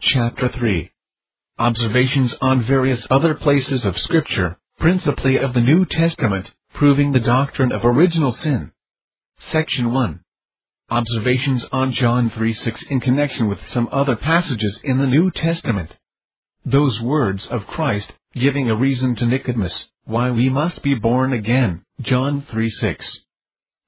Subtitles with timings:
[0.00, 0.92] Chapter 3
[1.58, 7.72] Observations on various other places of Scripture, principally of the New Testament, proving the doctrine
[7.72, 8.70] of original sin.
[9.50, 10.20] Section 1
[10.88, 15.96] Observations on John 3:6 in connection with some other passages in the New Testament.
[16.64, 21.82] Those words of Christ, giving a reason to Nicodemus, why we must be born again,
[22.02, 23.04] John 3:6.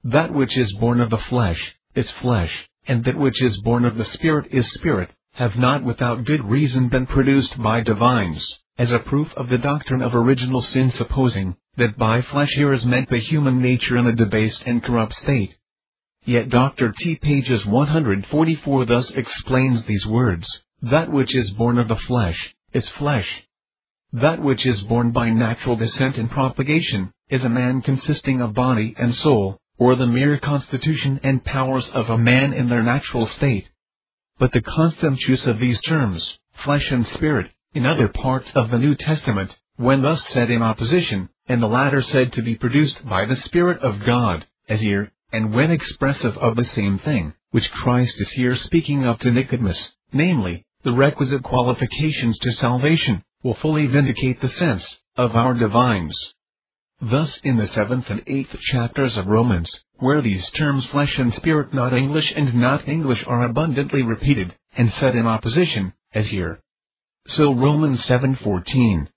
[0.03, 3.95] That which is born of the flesh, is flesh, and that which is born of
[3.95, 8.45] the Spirit is spirit, have not without good reason been produced by divines,
[8.77, 12.85] as a proof of the doctrine of original sin supposing, that by flesh here is
[12.85, 15.55] meant the human nature in a debased and corrupt state.
[16.25, 16.93] Yet Dr.
[16.97, 17.15] T.
[17.15, 20.45] pages 144 thus explains these words,
[20.81, 23.27] that which is born of the flesh, is flesh.
[24.13, 28.93] That which is born by natural descent and propagation, is a man consisting of body
[28.97, 33.69] and soul, or the mere constitution and powers of a man in their natural state.
[34.41, 36.27] But the constant use of these terms,
[36.63, 41.29] flesh and spirit, in other parts of the New Testament, when thus set in opposition,
[41.47, 45.53] and the latter said to be produced by the Spirit of God, as here, and
[45.53, 50.65] when expressive of the same thing, which Christ is here speaking of to Nicodemus, namely,
[50.83, 54.83] the requisite qualifications to salvation, will fully vindicate the sense
[55.17, 56.17] of our divines.
[57.01, 61.73] Thus in the seventh and eighth chapters of Romans, where these terms flesh and spirit
[61.73, 66.61] not English and not English are abundantly repeated, and set in opposition, as here.
[67.25, 69.07] So Romans 7:14.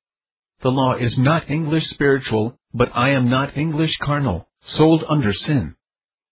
[0.63, 5.77] The law is not English spiritual, but I am not English carnal, sold under sin.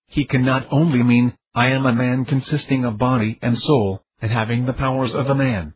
[0.06, 4.33] He can not only mean, I am a man consisting of body and soul, and
[4.33, 5.75] having the powers of a man.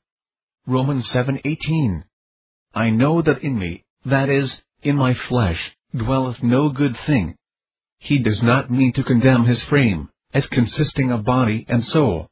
[0.67, 2.05] Romans 7:18.
[2.75, 5.59] I know that in me, that is, in my flesh,
[5.95, 7.35] dwelleth no good thing.
[7.99, 12.29] He does not mean to condemn his frame, as consisting of body and soul,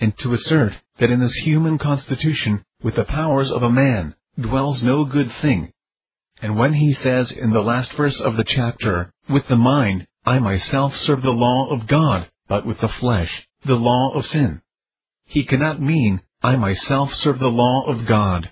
[0.00, 4.82] and to assert that in this human constitution, with the powers of a man, dwells
[4.82, 5.72] no good thing.
[6.40, 10.38] And when he says in the last verse of the chapter, with the mind, I
[10.38, 13.30] myself serve the law of God, but with the flesh,
[13.64, 14.62] the law of sin.
[15.26, 18.50] He cannot mean, I myself serve the law of God.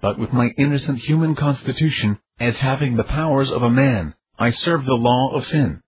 [0.00, 4.86] But with my innocent human constitution, as having the powers of a man, I serve
[4.86, 5.82] the law of sin.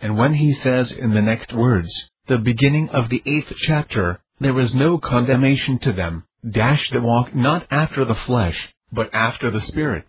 [0.00, 1.90] And when he says in the next words,
[2.28, 7.34] the beginning of the eighth chapter, there is no condemnation to them, dash that walk
[7.34, 8.56] not after the flesh,
[8.92, 10.06] but after the Spirit.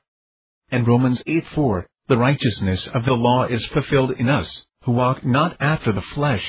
[0.70, 5.26] And Romans 8 4, the righteousness of the law is fulfilled in us, who walk
[5.26, 6.44] not after the flesh.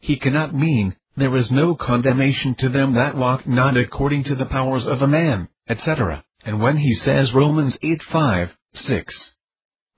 [0.00, 4.46] He cannot mean, there is no condemnation to them that walk not according to the
[4.46, 6.24] powers of a man, etc.
[6.46, 8.50] And when he says Romans 8 5,
[8.86, 9.14] 6,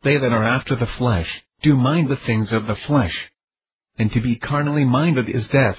[0.03, 1.29] they that are after the flesh,
[1.63, 3.15] do mind the things of the flesh.
[3.99, 5.77] And to be carnally minded is death.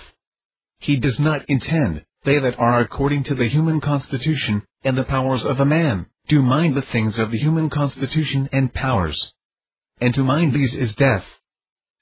[0.78, 5.44] He does not intend, they that are according to the human constitution, and the powers
[5.44, 9.20] of a man, do mind the things of the human constitution and powers.
[10.00, 11.26] And to mind these is death.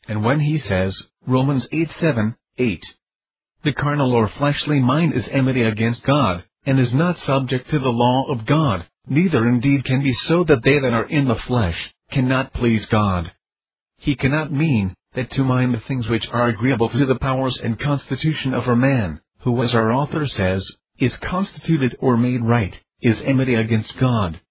[0.10, 0.94] And when he says,
[1.26, 2.86] Romans 8 7, 8,
[3.64, 7.90] the carnal or fleshly mind is enmity against God, and is not subject to the
[7.90, 11.78] law of God, neither indeed can be so that they that are in the flesh
[12.12, 13.32] cannot please God.
[14.00, 17.80] He cannot mean that to mind the things which are agreeable to the powers and
[17.80, 20.70] constitution of a man, who as our author says,
[21.00, 24.42] is constituted or made right, is enmity against God.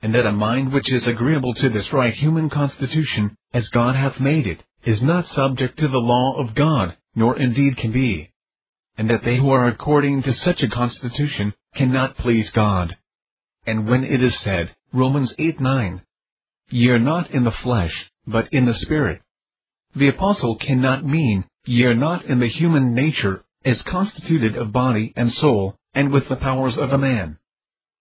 [0.00, 4.18] And that a mind which is agreeable to this right human constitution, as God hath
[4.18, 8.30] made it, is not subject to the law of God, nor indeed can be
[9.00, 12.94] and that they who are according to such a constitution cannot please God.
[13.66, 16.02] And when it is said, Romans 8 9,
[16.68, 17.94] Ye are not in the flesh,
[18.26, 19.22] but in the Spirit.
[19.96, 25.14] The apostle cannot mean, Ye are not in the human nature, as constituted of body
[25.16, 27.38] and soul, and with the powers of a man.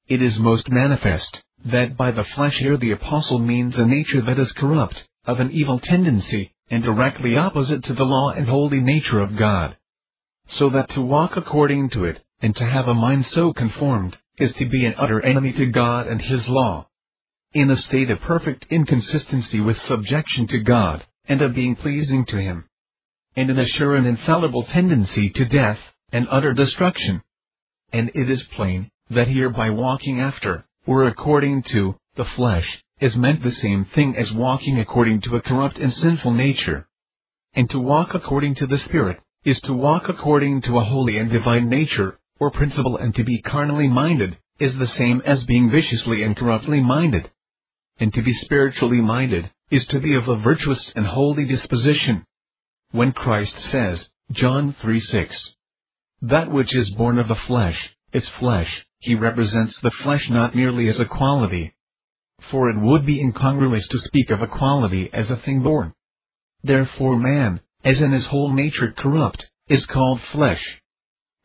[0.09, 4.37] It is most manifest, that by the flesh here the apostle means a nature that
[4.37, 9.21] is corrupt, of an evil tendency, and directly opposite to the law and holy nature
[9.21, 9.77] of God
[10.49, 14.51] so that to walk according to it, and to have a mind so conformed, is
[14.53, 16.87] to be an utter enemy to God and His law.
[17.53, 22.37] In a state of perfect inconsistency with subjection to God, and of being pleasing to
[22.37, 22.65] Him.
[23.35, 25.79] And in a sure and infallible tendency to death,
[26.11, 27.21] and utter destruction.
[27.93, 32.67] And it is plain, that here by walking after, or according to, the flesh,
[32.99, 36.87] is meant the same thing as walking according to a corrupt and sinful nature.
[37.53, 41.31] And to walk according to the Spirit, is to walk according to a holy and
[41.31, 46.23] divine nature, or principle and to be carnally minded, is the same as being viciously
[46.23, 47.29] and corruptly minded.
[47.99, 52.25] And to be spiritually minded, is to be of a virtuous and holy disposition.
[52.91, 55.35] When Christ says, John 3 6,
[56.23, 57.77] That which is born of the flesh,
[58.11, 61.73] is flesh, he represents the flesh not merely as a quality.
[62.51, 65.93] For it would be incongruous to speak of a quality as a thing born.
[66.63, 70.63] Therefore man, as in his whole nature corrupt, is called flesh.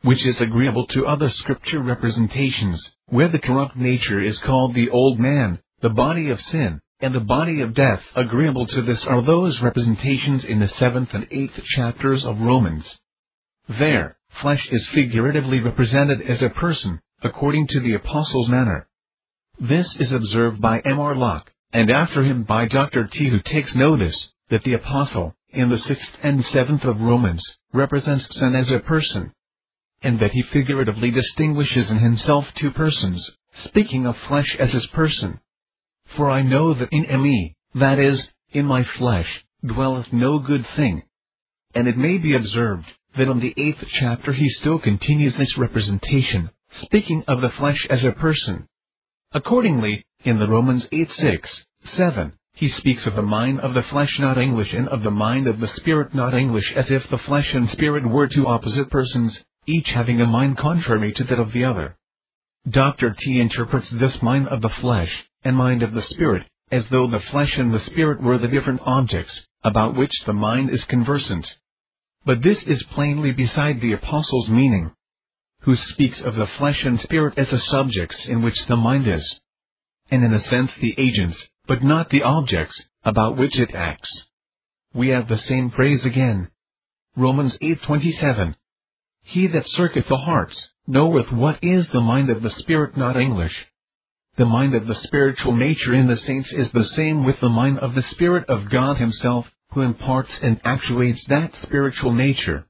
[0.02, 5.19] Which is agreeable to other scripture representations, where the corrupt nature is called the old
[5.19, 8.02] man, the body of sin, and the body of death.
[8.14, 12.84] Agreeable to this are those representations in the seventh and eighth chapters of Romans.
[13.69, 18.86] There, flesh is figuratively represented as a person, according to the apostle's manner.
[19.60, 20.98] This is observed by M.
[20.98, 21.14] R.
[21.14, 23.06] Locke, and after him by Dr.
[23.06, 23.28] T.
[23.28, 24.16] who takes notice,
[24.50, 27.42] that the apostle, in the sixth and seventh of Romans,
[27.72, 29.32] represents sin as a person,
[30.02, 33.28] and that he figuratively distinguishes in himself two persons,
[33.64, 35.40] speaking of flesh as his person.
[36.16, 41.02] For I know that in me, that is, in my flesh, dwelleth no good thing.
[41.74, 42.86] And it may be observed,
[43.16, 46.50] that in the eighth chapter he still continues this representation,
[46.82, 48.68] speaking of the flesh as a person.
[49.32, 51.64] Accordingly, in the Romans 8 6,
[51.96, 55.48] 7, he speaks of the mind of the flesh not English and of the mind
[55.48, 59.36] of the spirit not English as if the flesh and spirit were two opposite persons,
[59.66, 61.96] each having a mind contrary to that of the other.
[62.68, 63.14] Dr.
[63.18, 65.12] T interprets this mind of the flesh,
[65.42, 68.80] and mind of the spirit, as though the flesh and the spirit were the different
[68.84, 71.46] objects, about which the mind is conversant.
[72.24, 74.92] But this is plainly beside the apostle's meaning,
[75.62, 79.40] who speaks of the flesh and spirit as the subjects in which the mind is,
[80.10, 81.36] and in a sense the agents,
[81.66, 84.11] but not the objects, about which it acts.
[84.93, 86.49] We have the same phrase again.
[87.16, 88.55] Romans 8:27.
[89.22, 93.66] He that searcheth the hearts, knoweth what is the mind of the Spirit not English.
[94.37, 97.78] The mind of the spiritual nature in the saints is the same with the mind
[97.78, 102.67] of the Spirit of God Himself, who imparts and actuates that spiritual nature.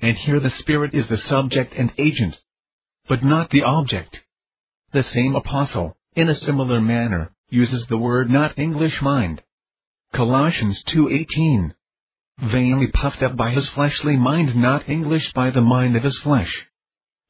[0.00, 2.38] And here the Spirit is the subject and agent,
[3.08, 4.18] but not the object.
[4.92, 9.42] The same apostle, in a similar manner, uses the word not English mind.
[10.12, 11.72] Colossians 2.18
[12.42, 16.50] Vainly puffed up by his fleshly mind not English by the mind of his flesh.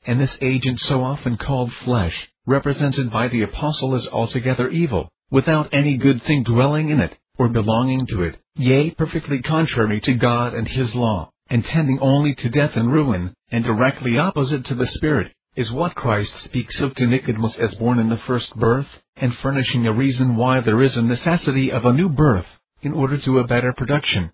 [0.06, 2.14] And this agent so often called flesh,
[2.46, 7.48] represented by the apostle as altogether evil, without any good thing dwelling in it, or
[7.48, 12.48] belonging to it, yea perfectly contrary to God and his law, and tending only to
[12.48, 17.06] death and ruin, and directly opposite to the Spirit, is what Christ speaks of to
[17.06, 18.86] Nicodemus as born in the first birth,
[19.16, 22.46] and furnishing a reason why there is a necessity of a new birth,
[22.80, 24.32] in order to a better production.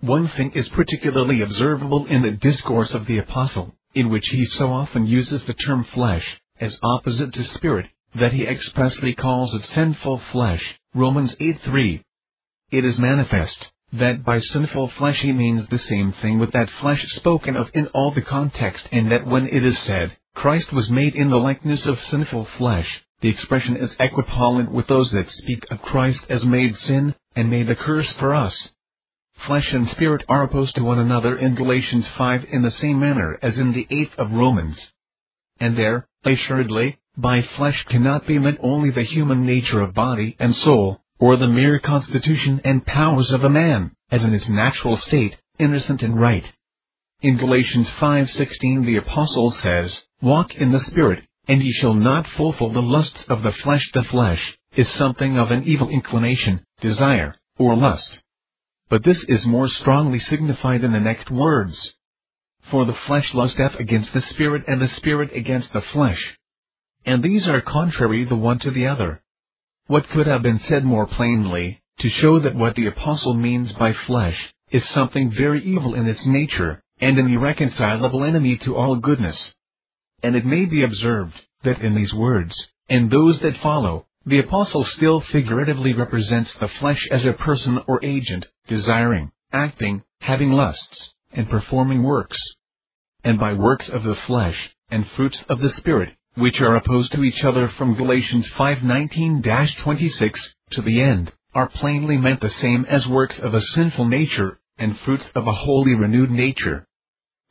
[0.00, 4.72] One thing is particularly observable in the discourse of the Apostle, in which he so
[4.72, 6.24] often uses the term flesh,
[6.60, 10.62] as opposite to spirit, that he expressly calls it sinful flesh,
[10.94, 12.04] Romans 8:3.
[12.70, 17.04] It is manifest, that by sinful flesh he means the same thing with that flesh
[17.16, 21.14] spoken of in all the context and that when it is said, Christ was made
[21.14, 25.80] in the likeness of sinful flesh, the expression is equivalent with those that speak of
[25.82, 28.56] Christ as made sin, and made the curse for us.
[29.46, 33.38] Flesh and spirit are opposed to one another in Galatians 5 in the same manner
[33.40, 34.78] as in the 8th of Romans.
[35.60, 40.56] And there, assuredly, by flesh cannot be meant only the human nature of body and
[40.56, 45.36] soul, or the mere constitution and powers of a man, as in its natural state,
[45.58, 46.44] innocent and right.
[47.22, 52.70] In Galatians 5:16 the apostle says, "Walk in the spirit, and ye shall not fulfill
[52.70, 53.88] the lusts of the flesh.
[53.92, 58.20] The flesh is something of an evil inclination, desire, or lust.
[58.88, 61.94] But this is more strongly signified in the next words.
[62.62, 66.36] For the flesh lusteth against the spirit, and the spirit against the flesh.
[67.06, 69.22] And these are contrary the one to the other.
[69.86, 73.92] What could have been said more plainly, to show that what the apostle means by
[73.92, 79.36] flesh, is something very evil in its nature, and an irreconcilable enemy to all goodness.
[80.22, 82.54] And it may be observed, that in these words,
[82.88, 88.04] and those that follow, the apostle still figuratively represents the flesh as a person or
[88.04, 92.38] agent, desiring, acting, having lusts, and performing works.
[93.24, 94.56] And by works of the flesh,
[94.88, 100.38] and fruits of the Spirit, which are opposed to each other from Galatians 5:19-26
[100.70, 105.00] to the end, are plainly meant the same as works of a sinful nature, and
[105.00, 106.86] fruits of a wholly renewed nature.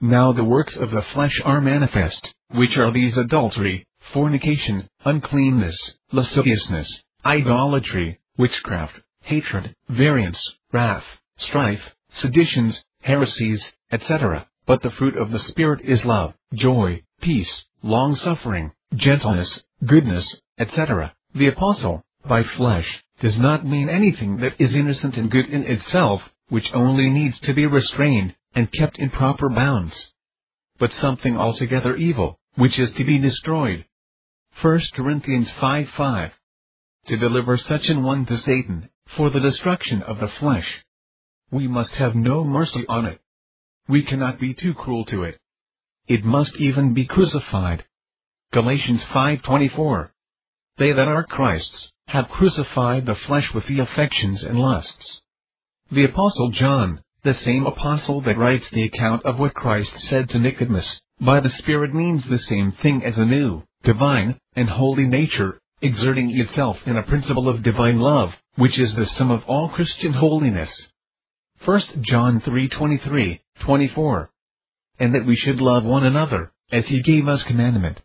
[0.03, 5.77] Now the works of the flesh are manifest, which are these adultery, fornication, uncleanness,
[6.11, 6.91] lasciviousness,
[7.23, 10.43] idolatry, witchcraft, hatred, variance,
[10.73, 11.03] wrath,
[11.37, 11.83] strife,
[12.15, 14.47] seditions, heresies, etc.
[14.65, 20.25] But the fruit of the Spirit is love, joy, peace, long suffering, gentleness, goodness,
[20.57, 21.13] etc.
[21.35, 22.87] The apostle, by flesh,
[23.19, 27.53] does not mean anything that is innocent and good in itself, which only needs to
[27.53, 29.95] be restrained, and kept in proper bounds.
[30.79, 33.85] but something altogether evil, which is to be destroyed.
[34.61, 36.31] 1 Corinthians 5 5.
[37.07, 40.67] To deliver such an one to Satan, for the destruction of the flesh.
[41.51, 43.19] We must have no mercy on it.
[43.87, 45.37] We cannot be too cruel to it.
[46.07, 47.85] It must even be crucified.
[48.51, 50.11] Galatians 5:24.
[50.77, 55.21] They that are Christ's have crucified the flesh with the affections and lusts.
[55.91, 60.39] The apostle John, the same apostle that writes the account of what Christ said to
[60.39, 65.59] Nicodemus, by the Spirit means the same thing as a new, divine, and holy nature,
[65.81, 70.13] exerting itself in a principle of divine love, which is the sum of all Christian
[70.13, 70.69] holiness.
[71.63, 74.31] 1 John 3:23, 24.
[74.99, 78.01] And that we should love one another, as he gave us commandment.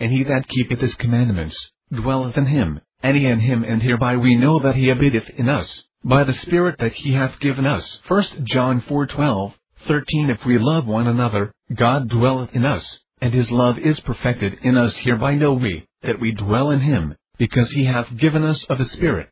[0.00, 1.56] And he that keepeth his commandments,
[1.92, 5.48] dwelleth in him, and he in him and hereby we know that he abideth in
[5.50, 7.84] us, by the Spirit that he hath given us.
[8.08, 9.52] 1 John 4:12,
[9.86, 14.58] 13 If we love one another, God dwelleth in us, and his love is perfected
[14.62, 18.64] in us hereby know we, that we dwell in him, because he hath given us
[18.70, 19.28] of the Spirit.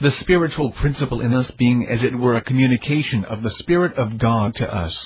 [0.00, 4.18] The spiritual principle in us being as it were a communication of the Spirit of
[4.18, 4.96] God to us.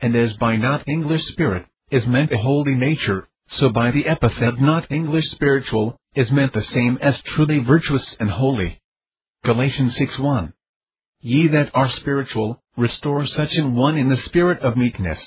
[0.00, 4.60] And as by not English spirit, is meant a holy nature, so by the epithet
[4.60, 8.80] not English spiritual, is meant the same as truly virtuous and holy.
[9.46, 10.54] Galatians 6:1.
[11.20, 15.20] Ye that are spiritual, restore such an one in the spirit of meekness.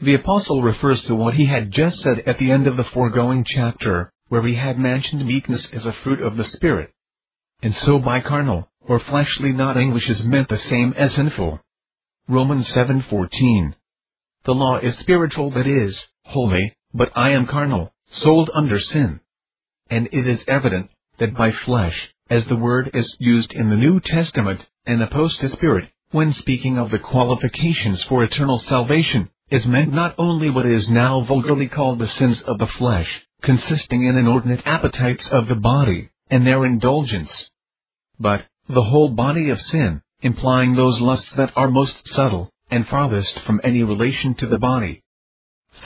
[0.00, 3.44] The apostle refers to what he had just said at the end of the foregoing
[3.46, 6.90] chapter, where he had mentioned meekness as a fruit of the spirit.
[7.62, 11.60] And so by carnal, or fleshly not English is meant the same as sinful.
[12.26, 13.76] Romans 7:14.
[14.46, 19.20] The law is spiritual that is, holy, but I am carnal, sold under sin.
[19.88, 24.00] And it is evident, that by flesh, as the word is used in the New
[24.00, 29.92] Testament, and opposed to spirit, when speaking of the qualifications for eternal salvation, is meant
[29.92, 33.08] not only what is now vulgarly called the sins of the flesh,
[33.42, 37.30] consisting in inordinate appetites of the body, and their indulgence,
[38.20, 43.40] but the whole body of sin, implying those lusts that are most subtle, and farthest
[43.40, 45.02] from any relation to the body,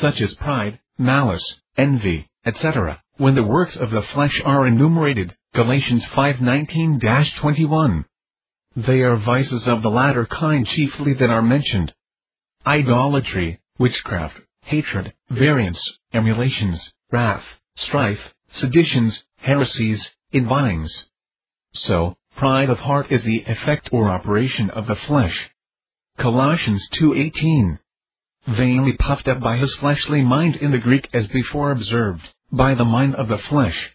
[0.01, 6.02] such as pride, malice, envy, etc., when the works of the flesh are enumerated, Galatians
[6.14, 8.06] 5:19-21.
[8.75, 11.92] They are vices of the latter kind chiefly that are mentioned.
[12.66, 15.78] Idolatry, witchcraft, hatred, variance,
[16.14, 16.80] emulations,
[17.11, 17.44] wrath,
[17.76, 20.90] strife, seditions, heresies, envyings.
[21.75, 25.50] So, pride of heart is the effect or operation of the flesh.
[26.16, 27.78] Colossians 2:18.
[28.47, 32.87] Vainly puffed up by his fleshly mind in the Greek as before observed, by the
[32.87, 33.90] mind of the flesh.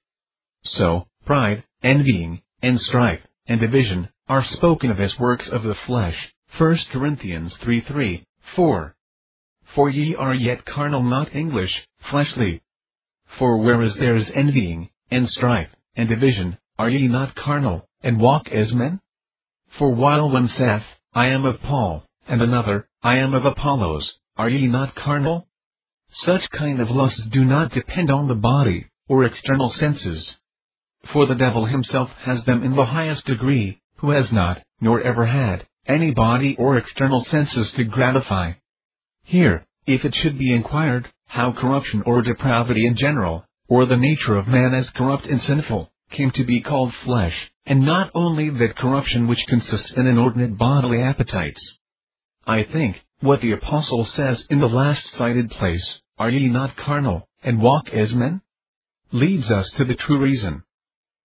[0.63, 6.15] So, pride, envying, and strife, and division, are spoken of as works of the flesh.
[6.57, 8.95] 1 Corinthians 3 3, 4.
[9.75, 12.61] For ye are yet carnal not English, fleshly.
[13.37, 18.47] For whereas there is envying, and strife, and division, are ye not carnal, and walk
[18.47, 19.01] as men?
[19.77, 24.49] For while one saith, I am of Paul, and another, I am of Apollos, are
[24.49, 25.47] ye not carnal?
[26.09, 30.37] Such kind of lusts do not depend on the body, or external senses.
[31.05, 35.25] For the devil himself has them in the highest degree, who has not, nor ever
[35.25, 38.53] had, any body or external senses to gratify.
[39.23, 44.35] Here, if it should be inquired, how corruption or depravity in general, or the nature
[44.35, 47.35] of man as corrupt and sinful, came to be called flesh,
[47.65, 51.77] and not only that corruption which consists in inordinate bodily appetites.
[52.45, 57.27] I think, what the apostle says in the last cited place, are ye not carnal,
[57.43, 58.41] and walk as men?
[59.11, 60.63] leads us to the true reason.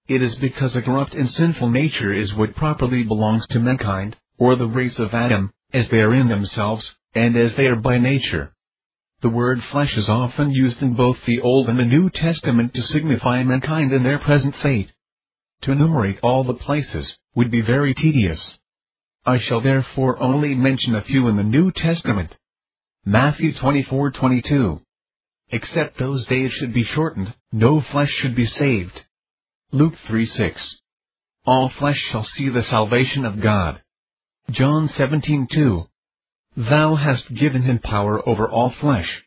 [0.09, 4.57] It is because a corrupt and sinful nature is what properly belongs to mankind, or
[4.57, 8.53] the race of Adam, as they are in themselves, and as they are by nature.
[9.21, 12.83] The word flesh is often used in both the Old and the New Testament to
[12.83, 14.93] signify mankind in their present state.
[15.63, 18.59] To enumerate all the places would be very tedious.
[19.25, 22.35] I shall therefore only mention a few in the New Testament.
[23.05, 24.81] Matthew 24:22.
[25.51, 29.05] Except those days should be shortened, no flesh should be saved.
[29.75, 30.61] Luke 3:6.
[31.47, 33.81] All flesh shall see the salvation of God.
[34.51, 35.89] John 17:2.
[36.59, 39.23] Thou hast given him power over all flesh.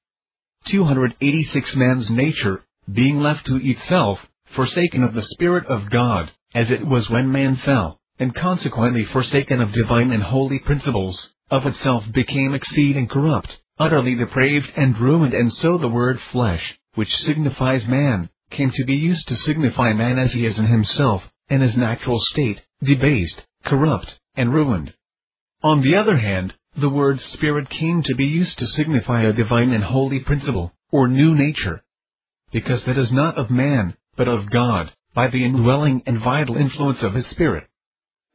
[0.68, 4.20] 286 Man's nature, being left to itself,
[4.56, 9.62] forsaken of the Spirit of God, as it was when man fell, and consequently forsaken
[9.62, 15.52] of divine and holy principles, of itself became exceeding corrupt, utterly depraved and ruined and
[15.52, 20.32] so the word flesh, which signifies man, came to be used to signify man as
[20.32, 24.94] he is in himself, in his natural state, debased, corrupt, and ruined.
[25.64, 29.72] On the other hand, the word spirit came to be used to signify a divine
[29.72, 31.84] and holy principle, or new nature.
[32.52, 37.02] Because that is not of man, but of God, by the indwelling and vital influence
[37.02, 37.68] of his spirit.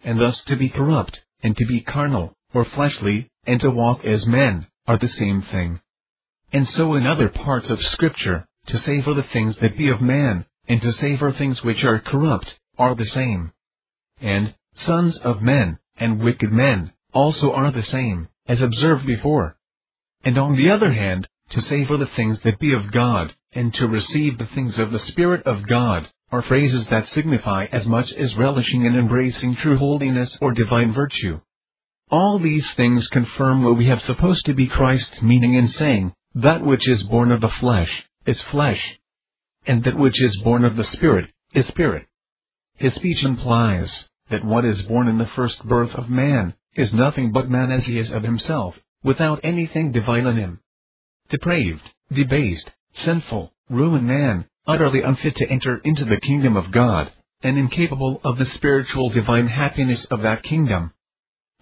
[0.03, 4.27] And thus to be corrupt, and to be carnal, or fleshly, and to walk as
[4.27, 5.81] men, are the same thing.
[6.53, 10.47] And so in other parts of scripture, to savor the things that be of man,
[10.69, 13.53] and to savor things which are corrupt, are the same.
[14.21, 19.57] And, sons of men, and wicked men, also are the same, as observed before.
[20.25, 23.89] And on the other hand, to savor the things that be of God, and to
[23.89, 28.37] receive the things of the Spirit of God, are phrases that signify as much as
[28.37, 31.41] relishing and embracing true holiness or divine virtue.
[32.09, 36.65] All these things confirm what we have supposed to be Christ's meaning in saying, that
[36.65, 37.91] which is born of the flesh,
[38.31, 38.81] is flesh,
[39.67, 42.07] and that which is born of the Spirit, is spirit.
[42.77, 43.91] His speech implies
[44.31, 47.85] that what is born in the first birth of man is nothing but man as
[47.85, 50.61] he is of himself, without anything divine in him.
[51.29, 51.83] Depraved,
[52.13, 57.11] debased, sinful, ruined man, utterly unfit to enter into the kingdom of God,
[57.43, 60.93] and incapable of the spiritual divine happiness of that kingdom.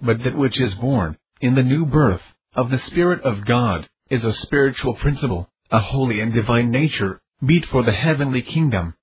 [0.00, 2.22] But that which is born, in the new birth,
[2.54, 7.64] of the Spirit of God, is a spiritual principle, a holy and divine nature, meet
[7.66, 8.94] for the heavenly kingdom.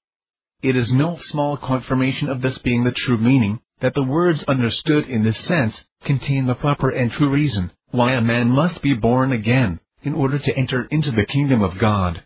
[0.61, 5.07] It is no small confirmation of this being the true meaning, that the words understood
[5.07, 9.31] in this sense contain the proper and true reason why a man must be born
[9.31, 12.23] again in order to enter into the kingdom of God.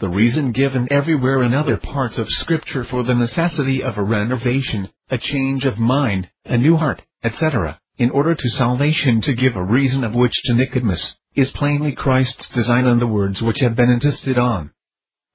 [0.00, 4.88] The reason given everywhere in other parts of Scripture for the necessity of a renovation,
[5.10, 9.62] a change of mind, a new heart, etc., in order to salvation to give a
[9.64, 13.90] reason of which to Nicodemus, is plainly Christ's design on the words which have been
[13.90, 14.70] insisted on.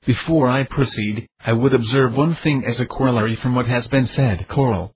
[0.06, 4.08] Before I proceed, I would observe one thing as a corollary from what has been
[4.16, 4.48] said.
[4.48, 4.94] Choral.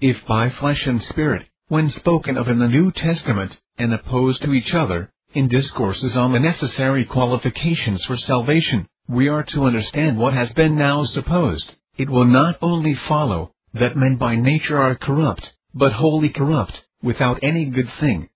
[0.00, 4.52] If by flesh and spirit, when spoken of in the New Testament, and opposed to
[4.52, 10.34] each other, in discourses on the necessary qualifications for salvation, we are to understand what
[10.34, 15.50] has been now supposed, it will not only follow that men by nature are corrupt,
[15.74, 18.28] but wholly corrupt, without any good thing.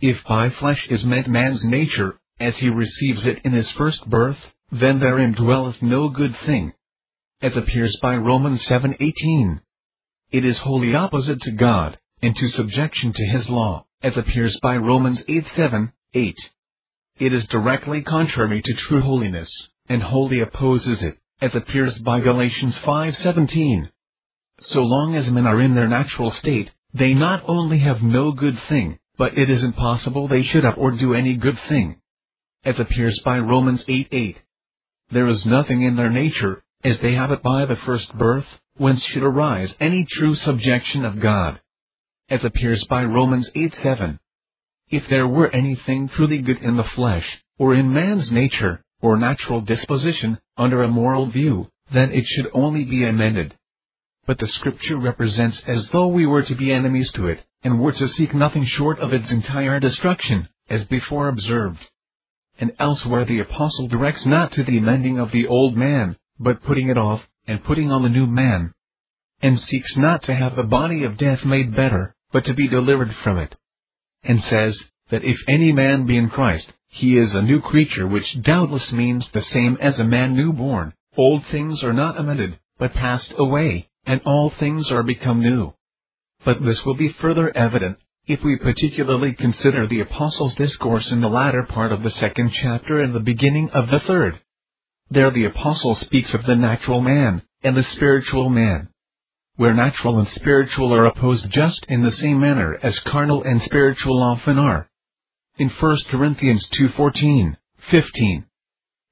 [0.00, 4.38] If by flesh is meant man's nature, as he receives it in his first birth,
[4.70, 6.72] then therein dwelleth no good thing.
[7.42, 9.60] As appears by Romans 7:18.
[10.30, 14.76] It is wholly opposite to God, and to subjection to his law, as appears by
[14.76, 16.50] Romans 8:7, 8.
[17.18, 19.50] It is directly contrary to true holiness,
[19.88, 23.90] and wholly opposes it, as appears by Galatians 5:17.
[24.60, 28.58] So long as men are in their natural state, they not only have no good
[28.68, 32.00] thing, but it is impossible they should have or do any good thing.
[32.64, 34.36] As appears by Romans 8:8.
[35.10, 39.02] There is nothing in their nature, as they have it by the first birth, whence
[39.04, 41.60] should arise any true subjection of God.
[42.28, 44.18] As appears by Romans 8:7.
[44.90, 47.26] If there were anything truly good in the flesh,
[47.58, 52.84] or in man's nature, or natural disposition, under a moral view, then it should only
[52.84, 53.56] be amended.
[54.26, 57.92] But the scripture represents as though we were to be enemies to it, and were
[57.92, 61.86] to seek nothing short of its entire destruction, as before observed
[62.58, 66.88] and elsewhere the apostle directs not to the amending of the old man, but putting
[66.88, 68.72] it off, and putting on the new man.
[69.40, 73.14] And seeks not to have the body of death made better, but to be delivered
[73.22, 73.54] from it.
[74.24, 74.76] And says,
[75.10, 79.26] that if any man be in Christ, he is a new creature which doubtless means
[79.32, 80.92] the same as a man newborn.
[81.16, 85.72] Old things are not amended, but passed away, and all things are become new.
[86.44, 91.28] But this will be further evident if we particularly consider the Apostles' discourse in the
[91.28, 94.40] latter part of the second chapter and the beginning of the third.
[95.10, 98.88] There the Apostle speaks of the natural man and the spiritual man.
[99.56, 104.22] Where natural and spiritual are opposed just in the same manner as carnal and spiritual
[104.22, 104.88] often are.
[105.56, 107.56] In 1 Corinthians 2:14,
[107.90, 108.44] 15,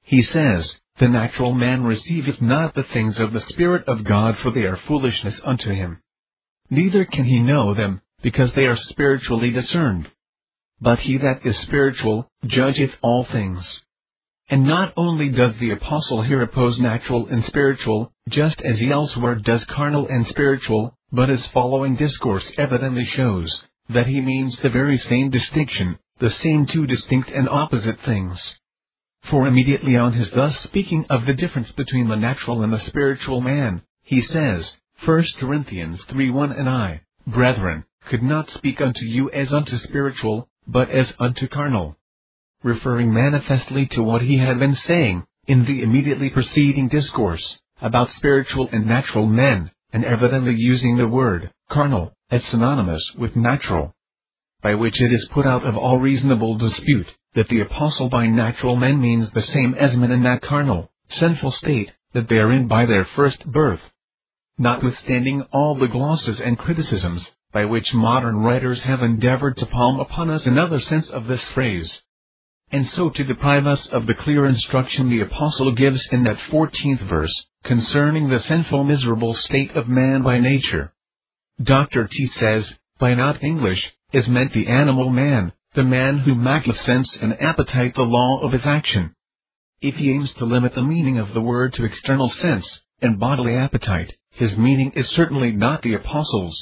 [0.03, 4.51] he says, The natural man receiveth not the things of the Spirit of God for
[4.51, 6.01] they are foolishness unto him.
[6.69, 10.09] Neither can he know them, because they are spiritually discerned.
[10.81, 13.65] But he that is spiritual, judgeth all things.
[14.49, 19.35] And not only does the apostle here oppose natural and spiritual, just as he elsewhere
[19.35, 24.97] does carnal and spiritual, but his following discourse evidently shows that he means the very
[24.97, 28.39] same distinction, the same two distinct and opposite things.
[29.29, 33.41] For immediately on his thus speaking of the difference between the natural and the spiritual
[33.41, 34.71] man, he says,
[35.05, 40.49] 1 Corinthians 3 1 and I, Brethren, could not speak unto you as unto spiritual,
[40.65, 41.95] but as unto carnal.
[42.63, 48.69] Referring manifestly to what he had been saying, in the immediately preceding discourse, about spiritual
[48.71, 53.93] and natural men, and evidently using the word, carnal, as synonymous with natural.
[54.63, 58.75] by which it is put out of all reasonable dispute, that the apostle by natural
[58.75, 62.67] men means the same as men in that carnal, sinful state, that they are in
[62.67, 63.79] by their first birth.
[64.57, 70.29] Notwithstanding all the glosses and criticisms, by which modern writers have endeavored to palm upon
[70.29, 71.91] us another sense of this phrase.
[72.71, 77.01] And so to deprive us of the clear instruction the apostle gives in that fourteenth
[77.01, 80.93] verse, concerning the sinful miserable state of man by nature.
[81.61, 82.07] Dr.
[82.07, 82.65] T says,
[82.99, 86.33] by not English, is meant the animal man, the man who
[86.73, 89.13] sense and appetite the law of his action.
[89.81, 92.67] If he aims to limit the meaning of the word to external sense,
[93.01, 96.55] and bodily appetite, his meaning is certainly not the apostle's.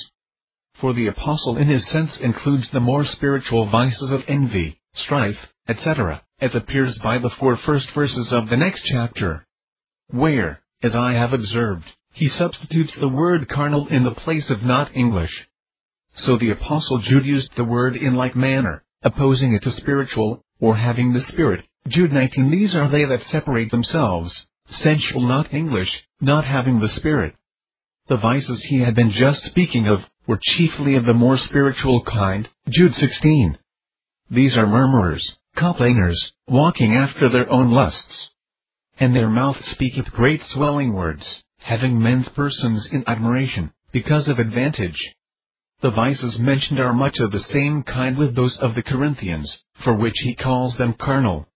[0.75, 6.23] For the apostle in his sense includes the more spiritual vices of envy, strife, etc.,
[6.39, 9.45] as appears by the four first verses of the next chapter.
[10.09, 11.83] Where, as I have observed,
[12.13, 15.47] he substitutes the word carnal in the place of not English.
[16.13, 20.77] So the apostle Jude used the word in like manner, opposing it to spiritual, or
[20.77, 21.65] having the spirit.
[21.89, 24.33] Jude 19 These are they that separate themselves,
[24.81, 27.35] sensual not English, not having the spirit.
[28.07, 32.47] The vices he had been just speaking of were chiefly of the more spiritual kind,
[32.69, 33.57] Jude 16.
[34.29, 38.29] These are murmurers, complainers, walking after their own lusts.
[38.99, 41.25] And their mouth speaketh great swelling words,
[41.57, 45.15] having men's persons in admiration, because of advantage.
[45.81, 49.51] The vices mentioned are much of the same kind with those of the Corinthians,
[49.83, 51.47] for which he calls them carnal.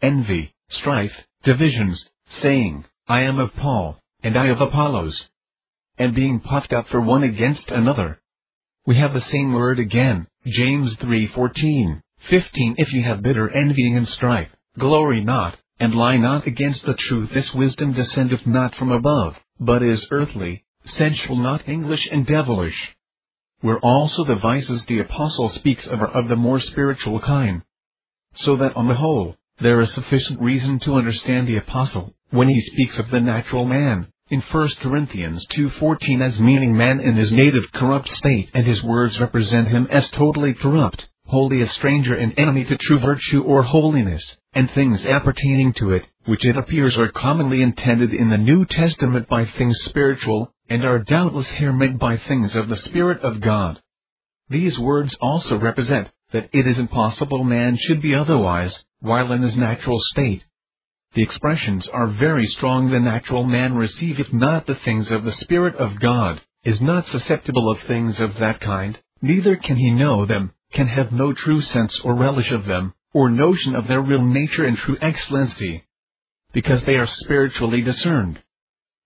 [0.00, 1.12] Envy, strife,
[1.44, 2.02] divisions,
[2.40, 5.28] saying, I am of Paul, and I of Apollos,
[5.98, 8.20] and being puffed up for one against another.
[8.86, 12.00] We have the same word again, James 3:14,
[12.30, 16.94] 15 If ye have bitter envying and strife, glory not, and lie not against the
[16.94, 22.96] truth this wisdom descendeth not from above, but is earthly, sensual not English and devilish.
[23.60, 27.62] Where also the vices the apostle speaks of are of the more spiritual kind.
[28.34, 32.60] So that on the whole, there is sufficient reason to understand the apostle, when he
[32.72, 37.70] speaks of the natural man, in 1 Corinthians 2.14 as meaning man in his native
[37.70, 42.64] corrupt state and his words represent him as totally corrupt, wholly a stranger and enemy
[42.64, 47.60] to true virtue or holiness, and things appertaining to it, which it appears are commonly
[47.60, 52.56] intended in the New Testament by things spiritual, and are doubtless here meant by things
[52.56, 53.78] of the Spirit of God.
[54.48, 59.58] These words also represent that it is impossible man should be otherwise, while in his
[59.58, 60.42] natural state,
[61.14, 62.90] the expressions are very strong.
[62.90, 67.70] The natural man receiveth not the things of the Spirit of God, is not susceptible
[67.70, 71.98] of things of that kind, neither can he know them, can have no true sense
[72.02, 75.84] or relish of them, or notion of their real nature and true excellency.
[76.52, 78.40] Because they are spiritually discerned.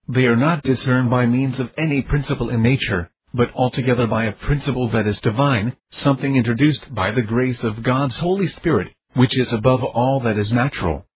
[0.07, 4.31] They are not discerned by means of any principle in nature, but altogether by a
[4.33, 9.51] principle that is divine, something introduced by the grace of God's Holy Spirit, which is
[9.51, 11.06] above all that is natural.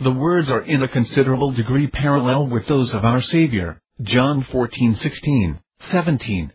[0.00, 5.58] The words are in a considerable degree parallel with those of our Savior, John 14:16,
[5.90, 6.52] 17.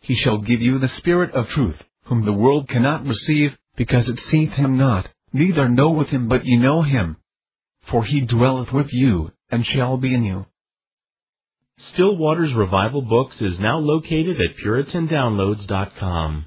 [0.00, 4.18] He shall give you the Spirit of truth, whom the world cannot receive, because it
[4.30, 7.18] seeth him not, neither knoweth him but ye know him.
[7.82, 10.46] For he dwelleth with you, and shall be in you.
[11.92, 16.46] Still Waters Revival Books is now located at PuritanDownloads.com.